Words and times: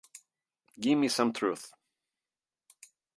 Gimme 0.79 1.09
Some 1.09 1.31
Truth. 1.31 1.71